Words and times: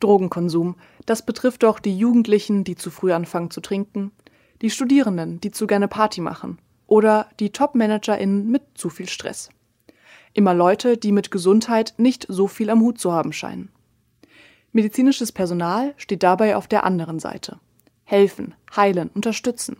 Drogenkonsum, 0.00 0.76
das 1.06 1.24
betrifft 1.24 1.62
doch 1.62 1.78
die 1.78 1.96
Jugendlichen, 1.96 2.64
die 2.64 2.76
zu 2.76 2.90
früh 2.90 3.12
anfangen 3.12 3.50
zu 3.50 3.60
trinken, 3.60 4.12
die 4.62 4.70
Studierenden, 4.70 5.40
die 5.40 5.50
zu 5.50 5.66
gerne 5.66 5.88
Party 5.88 6.20
machen 6.20 6.58
oder 6.86 7.28
die 7.40 7.50
Top-ManagerInnen 7.50 8.48
mit 8.48 8.62
zu 8.74 8.90
viel 8.90 9.08
Stress. 9.08 9.50
Immer 10.34 10.54
Leute, 10.54 10.96
die 10.96 11.12
mit 11.12 11.30
Gesundheit 11.30 11.94
nicht 11.96 12.26
so 12.28 12.48
viel 12.48 12.70
am 12.70 12.80
Hut 12.80 12.98
zu 12.98 13.12
haben 13.12 13.32
scheinen. 13.32 13.70
Medizinisches 14.72 15.32
Personal 15.32 15.94
steht 15.96 16.22
dabei 16.22 16.56
auf 16.56 16.68
der 16.68 16.84
anderen 16.84 17.18
Seite. 17.18 17.58
Helfen, 18.04 18.54
heilen, 18.74 19.10
unterstützen. 19.14 19.78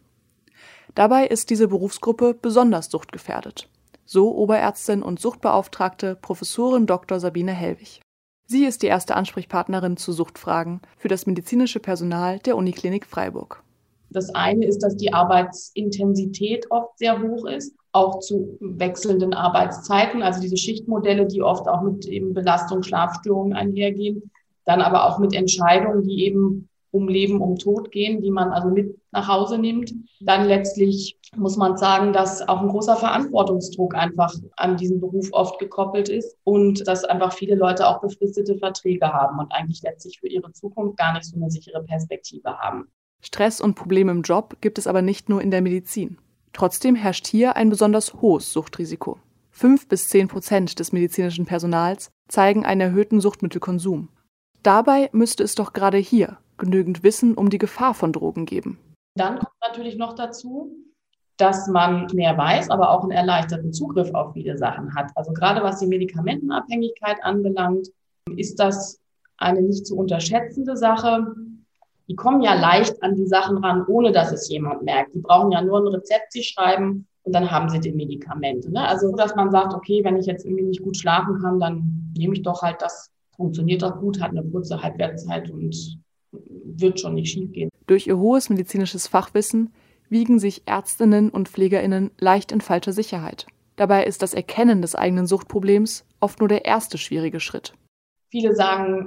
Dabei 0.95 1.27
ist 1.27 1.51
diese 1.51 1.69
Berufsgruppe 1.69 2.35
besonders 2.35 2.91
suchtgefährdet. 2.91 3.69
So 4.05 4.35
Oberärztin 4.35 5.03
und 5.03 5.21
Suchtbeauftragte 5.21 6.17
Professorin 6.17 6.87
Dr. 6.87 7.21
Sabine 7.21 7.53
Hellwig. 7.53 8.01
Sie 8.51 8.65
ist 8.65 8.83
die 8.83 8.87
erste 8.87 9.15
Ansprechpartnerin 9.15 9.99
zu 9.99 10.11
Suchtfragen 10.11 10.81
für 10.97 11.09
das 11.09 11.27
medizinische 11.27 11.81
Personal 11.81 12.39
der 12.39 12.57
Uniklinik 12.57 13.05
Freiburg. 13.05 13.63
Das 14.09 14.35
eine 14.35 14.65
ist, 14.65 14.83
dass 14.83 14.97
die 14.97 15.13
Arbeitsintensität 15.13 16.65
oft 16.71 16.97
sehr 16.99 17.21
hoch 17.21 17.45
ist, 17.45 17.75
auch 17.93 18.21
zu 18.21 18.57
wechselnden 18.61 19.35
Arbeitszeiten, 19.35 20.23
also 20.23 20.41
diese 20.41 20.57
Schichtmodelle, 20.57 21.27
die 21.27 21.43
oft 21.43 21.69
auch 21.69 21.83
mit 21.83 22.07
eben 22.07 22.33
Belastung, 22.33 22.83
Schlafstörungen 22.83 23.53
einhergehen, 23.53 24.31
dann 24.65 24.81
aber 24.81 25.05
auch 25.05 25.19
mit 25.19 25.35
Entscheidungen, 25.35 26.03
die 26.05 26.25
eben 26.25 26.71
um 26.91 27.09
Leben, 27.09 27.41
um 27.41 27.57
Tod 27.57 27.91
gehen, 27.91 28.23
die 28.23 28.31
man 28.31 28.51
also 28.51 28.69
mit 28.69 28.99
nach 29.13 29.29
Hause 29.29 29.59
nimmt. 29.59 29.93
Dann 30.21 30.47
letztlich 30.47 31.19
muss 31.37 31.57
man 31.57 31.77
sagen, 31.77 32.13
dass 32.13 32.47
auch 32.49 32.63
ein 32.63 32.69
großer 32.69 32.97
Verantwortungsdruck 32.97 33.95
einfach 33.95 34.35
an 34.57 34.77
diesen 34.77 35.01
Beruf 35.01 35.29
oft 35.33 35.59
gekoppelt 35.59 36.09
ist 36.09 36.37
und 36.45 36.87
dass 36.87 37.05
einfach 37.05 37.33
viele 37.33 37.55
Leute 37.55 37.87
auch 37.87 38.01
befristete 38.01 38.57
Verträge 38.59 39.13
haben 39.13 39.39
und 39.39 39.53
eigentlich 39.53 39.83
letztlich 39.83 40.21
für 40.21 40.29
ihre 40.29 40.53
Zukunft 40.53 40.97
gar 40.97 41.15
nicht 41.15 41.25
so 41.25 41.37
eine 41.37 41.51
sichere 41.51 41.83
Perspektive 41.85 42.59
haben. 42.59 42.89
Stress 43.21 43.61
und 43.61 43.75
Probleme 43.75 44.13
im 44.13 44.23
Job 44.23 44.57
gibt 44.61 44.79
es 44.79 44.87
aber 44.87 45.03
nicht 45.03 45.29
nur 45.29 45.43
in 45.43 45.51
der 45.51 45.63
Medizin. 45.63 46.19
Trotzdem 46.53 46.95
herrscht 46.95 47.27
hier 47.27 47.57
ein 47.57 47.69
besonders 47.69 48.15
hohes 48.15 48.53
Suchtrisiko. 48.53 49.19
Fünf 49.51 49.89
bis 49.89 50.09
zehn 50.09 50.29
Prozent 50.29 50.79
des 50.79 50.93
medizinischen 50.93 51.45
Personals 51.45 52.11
zeigen 52.29 52.65
einen 52.65 52.81
erhöhten 52.81 53.21
Suchtmittelkonsum. 53.21 54.09
Dabei 54.63 55.09
müsste 55.13 55.43
es 55.43 55.55
doch 55.55 55.73
gerade 55.73 55.99
hier 55.99 56.39
genügend 56.59 57.03
Wissen 57.03 57.35
um 57.35 57.51
die 57.51 57.59
Gefahr 57.59 57.95
von 57.95 58.13
Drogen 58.13 58.45
geben. 58.47 58.79
Dann 59.17 59.39
kommt 59.39 59.55
natürlich 59.67 59.97
noch 59.97 60.15
dazu, 60.15 60.71
dass 61.39 61.69
man 61.69 62.07
mehr 62.13 62.37
weiß, 62.37 62.71
aber 62.71 62.91
auch 62.91 63.03
einen 63.03 63.13
erleichterten 63.13 63.73
Zugriff 63.73 64.13
auf 64.13 64.33
viele 64.33 64.59
Sachen 64.59 64.95
hat. 64.95 65.11
Also 65.15 65.33
gerade 65.33 65.63
was 65.63 65.79
die 65.79 65.87
Medikamentenabhängigkeit 65.87 67.19
anbelangt, 67.23 67.89
ist 68.37 68.59
das 68.59 69.01
eine 69.39 69.63
nicht 69.63 69.87
zu 69.87 69.97
unterschätzende 69.97 70.77
Sache. 70.77 71.35
Die 72.09 72.17
kommen 72.17 72.43
ja 72.43 72.55
leicht 72.55 73.03
an 73.03 73.15
die 73.15 73.27
Sachen 73.27 73.59
ran, 73.59 73.85
ohne 73.87 74.13
dass 74.13 74.33
es 74.33 74.49
jemand 74.49 74.83
merkt. 74.83 75.15
Die 75.15 75.21
brauchen 75.21 75.53
ja 75.53 75.63
nur 75.63 75.79
ein 75.79 75.95
Rezept, 75.95 76.33
sie 76.33 76.43
schreiben 76.43 77.07
und 77.23 77.35
dann 77.35 77.51
haben 77.51 77.69
sie 77.69 77.79
die 77.79 77.93
Medikamente. 77.93 78.71
Ne? 78.73 78.87
Also, 78.87 79.15
dass 79.15 79.37
man 79.37 79.51
sagt, 79.51 79.75
okay, 79.75 80.03
wenn 80.03 80.17
ich 80.17 80.27
jetzt 80.27 80.45
irgendwie 80.45 80.65
nicht 80.65 80.83
gut 80.83 80.97
schlafen 80.97 81.41
kann, 81.41 81.61
dann 81.61 82.13
nehme 82.17 82.35
ich 82.35 82.43
doch 82.43 82.63
halt 82.63 82.81
das, 82.81 83.11
funktioniert 83.37 83.83
doch 83.83 84.01
gut, 84.01 84.21
hat 84.21 84.31
eine 84.31 84.43
kurze 84.43 84.83
Halbwertszeit 84.83 85.51
und 85.51 86.01
wird 86.81 87.01
schon 87.01 87.15
nicht 87.15 87.33
schiefgehen. 87.33 87.71
Durch 87.87 88.07
ihr 88.07 88.19
hohes 88.19 88.51
medizinisches 88.51 89.07
Fachwissen 89.07 89.73
wiegen 90.09 90.39
sich 90.39 90.63
Ärztinnen 90.67 91.31
und 91.31 91.49
Pflegerinnen 91.49 92.11
leicht 92.19 92.53
in 92.53 92.61
falscher 92.61 92.93
Sicherheit. 92.93 93.47
Dabei 93.77 94.05
ist 94.05 94.23
das 94.23 94.35
Erkennen 94.35 94.83
des 94.83 94.95
eigenen 94.95 95.27
Suchtproblems 95.27 96.05
oft 96.21 96.41
nur 96.41 96.49
der 96.49 96.65
erste 96.65 96.99
schwierige 96.99 97.41
Schritt. 97.41 97.75
Viele 98.31 98.55
sagen, 98.55 99.07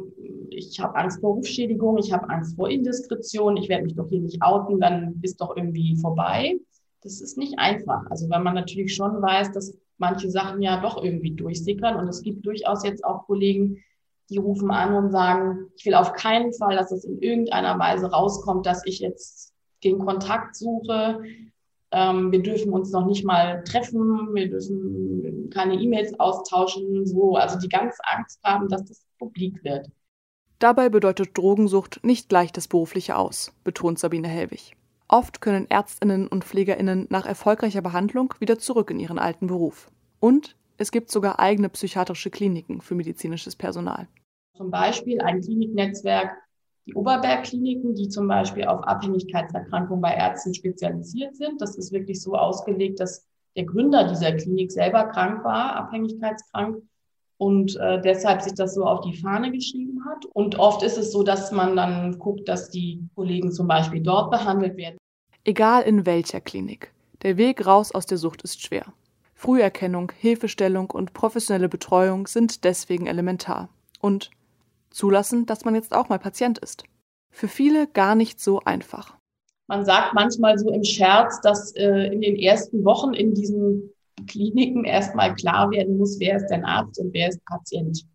ich 0.49 0.79
habe 0.79 0.95
Angst 0.95 1.21
vor 1.21 1.35
Rufschädigung, 1.35 1.97
ich 1.97 2.11
habe 2.11 2.29
Angst 2.29 2.55
vor 2.55 2.69
Indiskretion, 2.69 3.57
ich 3.57 3.69
werde 3.69 3.83
mich 3.83 3.95
doch 3.95 4.07
hier 4.09 4.21
nicht 4.21 4.41
outen, 4.41 4.79
dann 4.79 5.19
ist 5.21 5.41
doch 5.41 5.55
irgendwie 5.55 5.95
vorbei. 5.97 6.57
Das 7.03 7.21
ist 7.21 7.37
nicht 7.37 7.59
einfach. 7.59 8.03
Also 8.09 8.29
weil 8.29 8.41
man 8.41 8.55
natürlich 8.55 8.95
schon 8.95 9.21
weiß, 9.21 9.51
dass 9.51 9.77
manche 9.97 10.29
Sachen 10.31 10.61
ja 10.61 10.81
doch 10.81 11.03
irgendwie 11.03 11.31
durchsickern 11.31 11.97
und 11.97 12.07
es 12.07 12.21
gibt 12.21 12.45
durchaus 12.45 12.83
jetzt 12.83 13.03
auch 13.05 13.27
Kollegen, 13.27 13.77
die 14.31 14.37
rufen 14.37 14.71
an 14.71 14.95
und 14.95 15.11
sagen, 15.11 15.67
ich 15.75 15.85
will 15.85 15.93
auf 15.93 16.13
keinen 16.13 16.53
Fall, 16.53 16.75
dass 16.75 16.91
es 16.91 17.03
in 17.03 17.19
irgendeiner 17.19 17.77
Weise 17.77 18.09
rauskommt, 18.09 18.65
dass 18.65 18.85
ich 18.85 18.99
jetzt 18.99 19.53
den 19.83 19.99
Kontakt 19.99 20.55
suche. 20.55 21.21
Ähm, 21.91 22.31
wir 22.31 22.41
dürfen 22.41 22.71
uns 22.71 22.91
noch 22.91 23.05
nicht 23.05 23.25
mal 23.25 23.63
treffen, 23.65 24.33
wir 24.33 24.49
dürfen 24.49 25.49
keine 25.53 25.75
E-Mails 25.75 26.17
austauschen, 26.19 27.05
so, 27.05 27.35
also 27.35 27.59
die 27.59 27.67
ganz 27.67 27.97
Angst 28.03 28.39
haben, 28.43 28.69
dass 28.69 28.85
das 28.85 29.05
publik 29.19 29.61
wird. 29.63 29.89
Dabei 30.59 30.89
bedeutet 30.89 31.37
Drogensucht 31.37 31.99
nicht 32.03 32.29
gleich 32.29 32.51
das 32.53 32.67
berufliche 32.67 33.17
Aus, 33.17 33.51
betont 33.63 33.99
Sabine 33.99 34.27
Helwig. 34.27 34.77
Oft 35.07 35.41
können 35.41 35.69
Ärztinnen 35.69 36.27
und 36.27 36.45
Pflegerinnen 36.45 37.07
nach 37.09 37.25
erfolgreicher 37.25 37.81
Behandlung 37.81 38.33
wieder 38.39 38.59
zurück 38.59 38.91
in 38.91 38.99
ihren 38.99 39.19
alten 39.19 39.47
Beruf. 39.47 39.91
Und 40.21 40.55
es 40.77 40.91
gibt 40.91 41.11
sogar 41.11 41.39
eigene 41.39 41.67
psychiatrische 41.67 42.29
Kliniken 42.29 42.79
für 42.79 42.95
medizinisches 42.95 43.55
Personal. 43.55 44.07
Zum 44.61 44.69
Beispiel 44.69 45.19
ein 45.21 45.41
Kliniknetzwerk, 45.41 46.37
die 46.85 46.93
Oberberg-Kliniken, 46.93 47.95
die 47.95 48.09
zum 48.09 48.27
Beispiel 48.27 48.65
auf 48.65 48.83
Abhängigkeitserkrankungen 48.83 50.03
bei 50.03 50.13
Ärzten 50.13 50.53
spezialisiert 50.53 51.35
sind. 51.35 51.59
Das 51.59 51.79
ist 51.79 51.91
wirklich 51.91 52.21
so 52.21 52.35
ausgelegt, 52.35 52.99
dass 52.99 53.27
der 53.55 53.65
Gründer 53.65 54.07
dieser 54.07 54.33
Klinik 54.33 54.71
selber 54.71 55.05
krank 55.05 55.43
war, 55.43 55.75
abhängigkeitskrank 55.77 56.77
und 57.37 57.75
äh, 57.77 57.99
deshalb 58.01 58.43
sich 58.43 58.53
das 58.53 58.75
so 58.75 58.85
auf 58.85 59.01
die 59.01 59.17
Fahne 59.17 59.51
geschrieben 59.51 60.05
hat. 60.07 60.25
Und 60.25 60.59
oft 60.59 60.83
ist 60.83 60.99
es 60.99 61.11
so, 61.11 61.23
dass 61.23 61.51
man 61.51 61.75
dann 61.75 62.19
guckt, 62.19 62.47
dass 62.47 62.69
die 62.69 63.09
Kollegen 63.15 63.51
zum 63.51 63.67
Beispiel 63.67 64.03
dort 64.03 64.29
behandelt 64.29 64.77
werden. 64.77 64.97
Egal 65.43 65.81
in 65.81 66.05
welcher 66.05 66.39
Klinik. 66.39 66.93
Der 67.23 67.37
Weg 67.37 67.65
raus 67.65 67.91
aus 67.91 68.05
der 68.05 68.19
Sucht 68.19 68.43
ist 68.43 68.61
schwer. 68.61 68.93
Früherkennung, 69.33 70.11
Hilfestellung 70.15 70.91
und 70.91 71.13
professionelle 71.13 71.67
Betreuung 71.67 72.27
sind 72.27 72.63
deswegen 72.63 73.07
elementar. 73.07 73.69
Und 73.99 74.29
zulassen, 74.91 75.45
dass 75.45 75.65
man 75.65 75.75
jetzt 75.75 75.93
auch 75.93 76.09
mal 76.09 76.19
Patient 76.19 76.59
ist. 76.59 76.83
Für 77.31 77.47
viele 77.47 77.87
gar 77.87 78.15
nicht 78.15 78.39
so 78.39 78.59
einfach. 78.59 79.17
Man 79.67 79.85
sagt 79.85 80.13
manchmal 80.13 80.59
so 80.59 80.69
im 80.69 80.83
Scherz, 80.83 81.39
dass 81.41 81.73
äh, 81.75 82.07
in 82.13 82.21
den 82.21 82.35
ersten 82.35 82.83
Wochen 82.83 83.13
in 83.13 83.33
diesen 83.33 83.89
Kliniken 84.27 84.83
erstmal 84.83 85.33
klar 85.33 85.71
werden 85.71 85.97
muss, 85.97 86.19
wer 86.19 86.35
ist 86.35 86.47
denn 86.47 86.65
Arzt 86.65 86.99
und 86.99 87.13
wer 87.13 87.29
ist 87.29 87.43
Patient. 87.45 88.05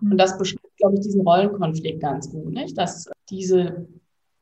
Und 0.00 0.16
das 0.16 0.38
beschreibt, 0.38 0.76
glaube 0.78 0.94
ich, 0.94 1.02
diesen 1.02 1.20
Rollenkonflikt 1.20 2.00
ganz 2.00 2.30
gut, 2.30 2.52
nicht? 2.52 2.78
dass 2.78 3.10
diese 3.28 3.86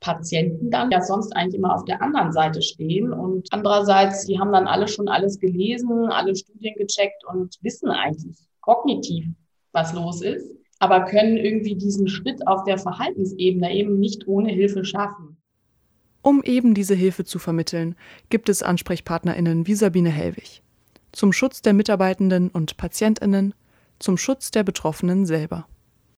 Patienten 0.01 0.71
dann 0.71 0.91
ja 0.91 1.01
sonst 1.03 1.35
eigentlich 1.35 1.57
immer 1.57 1.75
auf 1.75 1.85
der 1.85 2.01
anderen 2.01 2.31
Seite 2.31 2.63
stehen 2.63 3.13
und 3.13 3.49
andererseits, 3.51 4.27
die 4.27 4.39
haben 4.39 4.53
dann 4.53 4.69
alle 4.69 4.87
schon 4.87 5.09
alles 5.09 5.41
gelesen, 5.41 6.11
alle 6.11 6.37
Studien 6.37 6.75
gecheckt 6.77 7.25
und 7.27 7.57
wissen 7.63 7.91
eigentlich 7.91 8.37
kognitiv, 8.61 9.27
was 9.73 9.95
los 9.95 10.23
ist 10.23 10.55
aber 10.79 11.05
können 11.05 11.37
irgendwie 11.37 11.77
diesen 11.77 12.09
Schritt 12.09 12.47
auf 12.47 12.65
der 12.65 12.79
Verhaltensebene 12.79 13.75
eben 13.75 13.99
nicht 13.99 14.27
ohne 14.27 14.51
Hilfe 14.53 14.85
schaffen. 14.85 15.37
Um 16.23 16.43
eben 16.43 16.75
diese 16.75 16.95
Hilfe 16.95 17.25
zu 17.25 17.39
vermitteln, 17.39 17.95
gibt 18.31 18.49
es 18.49 18.63
AnsprechpartnerInnen 18.63 19.67
wie 19.67 19.75
Sabine 19.75 20.11
Hellwig. 20.11 20.63
Zum 21.13 21.33
Schutz 21.33 21.63
der 21.63 21.73
Mitarbeitenden 21.73 22.49
und 22.51 22.77
PatientInnen, 22.77 23.55
zum 23.99 24.19
Schutz 24.19 24.51
der 24.51 24.65
Betroffenen 24.65 25.25
selber. 25.25 25.67